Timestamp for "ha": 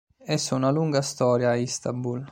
0.55-0.57